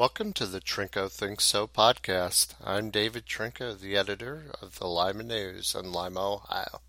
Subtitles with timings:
[0.00, 2.54] Welcome to the Trinko Thinks So podcast.
[2.64, 6.80] I'm David Trinko, the editor of the Lima News in Lima, Ohio.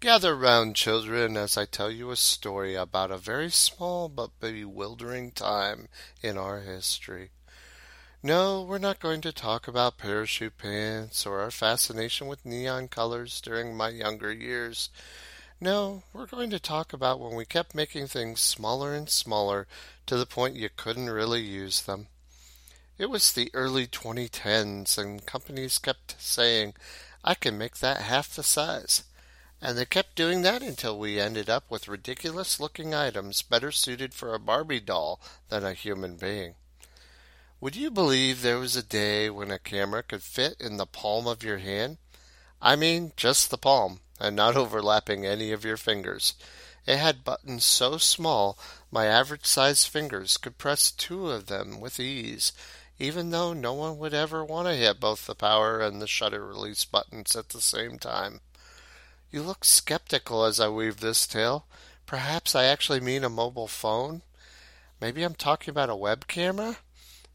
[0.00, 5.30] Gather round, children, as I tell you a story about a very small but bewildering
[5.30, 5.86] time
[6.24, 7.30] in our history.
[8.20, 13.40] No, we're not going to talk about parachute pants or our fascination with neon colors
[13.40, 14.90] during my younger years.
[15.58, 19.66] No, we're going to talk about when we kept making things smaller and smaller
[20.04, 22.08] to the point you couldn't really use them.
[22.98, 26.74] It was the early 2010s, and companies kept saying,
[27.24, 29.04] I can make that half the size.
[29.62, 34.12] And they kept doing that until we ended up with ridiculous looking items better suited
[34.12, 36.56] for a Barbie doll than a human being.
[37.62, 41.26] Would you believe there was a day when a camera could fit in the palm
[41.26, 41.96] of your hand?
[42.60, 46.34] I mean, just the palm and not overlapping any of your fingers.
[46.86, 48.58] It had buttons so small
[48.90, 52.52] my average sized fingers could press two of them with ease,
[52.98, 56.46] even though no one would ever want to hit both the power and the shutter
[56.46, 58.40] release buttons at the same time.
[59.30, 61.66] You look skeptical as I weave this tale.
[62.06, 64.22] Perhaps I actually mean a mobile phone?
[65.00, 66.78] Maybe I'm talking about a web camera?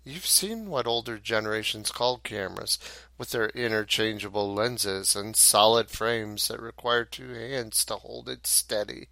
[0.03, 2.79] You've seen what older generations called cameras,
[3.19, 9.09] with their interchangeable lenses and solid frames that require two hands to hold it steady.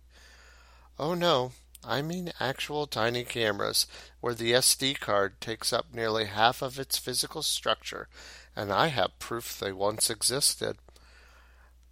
[0.98, 1.52] Oh no,
[1.84, 3.86] I mean actual tiny cameras,
[4.20, 8.10] where the SD card takes up nearly half of its physical structure,
[8.56, 10.78] and I have proof they once existed.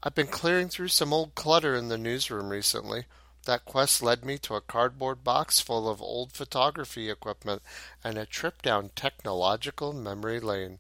[0.02, 3.06] I've been clearing through some old clutter in the newsroom recently.
[3.48, 7.62] That quest led me to a cardboard box full of old photography equipment
[8.04, 10.80] and a trip down technological memory lane.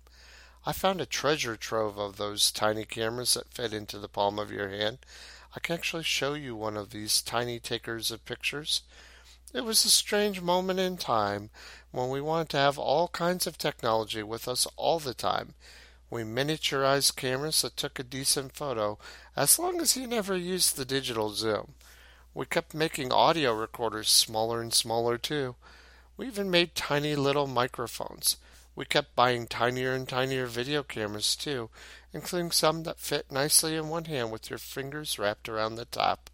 [0.66, 4.52] I found a treasure trove of those tiny cameras that fit into the palm of
[4.52, 4.98] your hand.
[5.56, 8.82] I can actually show you one of these tiny takers of pictures.
[9.54, 11.52] It was a strange moment in time
[11.92, 15.54] when we wanted to have all kinds of technology with us all the time.
[16.10, 19.00] We miniaturized cameras that took a decent photo
[19.38, 21.76] as long as you never used the digital zoom.
[22.38, 25.56] We kept making audio recorders smaller and smaller too.
[26.18, 28.38] We even made tiny little microphones.
[28.76, 31.72] We kept buying tinier and tinier video cameras too,
[32.14, 36.30] including some that fit nicely in one hand with your fingers wrapped around the top.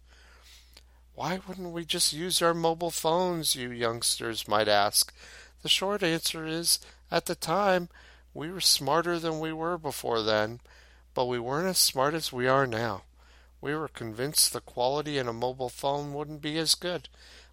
[1.14, 5.10] Why wouldn't we just use our mobile phones, you youngsters might ask?
[5.62, 7.88] The short answer is, at the time,
[8.34, 10.60] we were smarter than we were before then,
[11.14, 13.04] but we weren't as smart as we are now.
[13.64, 17.08] We were convinced the quality in a mobile phone wouldn't be as good.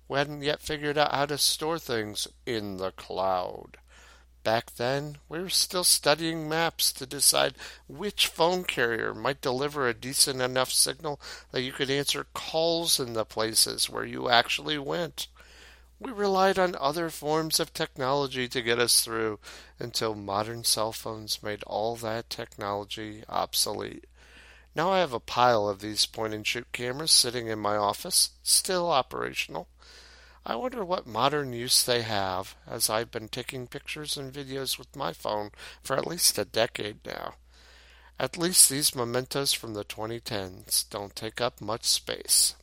[0.10, 3.78] We hadn't yet figured out how to store things in the cloud.
[4.44, 7.56] Back then, we were still studying maps to decide
[7.88, 13.14] which phone carrier might deliver a decent enough signal that you could answer calls in
[13.14, 15.28] the places where you actually went.
[15.98, 19.40] We relied on other forms of technology to get us through
[19.80, 24.04] until modern cell phones made all that technology obsolete.
[24.74, 28.32] Now I have a pile of these point and shoot cameras sitting in my office,
[28.42, 29.68] still operational.
[30.46, 34.96] I wonder what modern use they have, as I've been taking pictures and videos with
[34.96, 35.52] my phone
[35.84, 37.36] for at least a decade now.
[38.20, 42.56] At least these mementos from the 2010s don't take up much space.